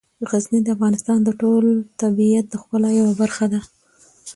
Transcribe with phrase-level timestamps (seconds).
[0.29, 1.65] غزني د افغانستان د ټول
[2.01, 3.59] طبیعت د ښکلا یوه برخه ده.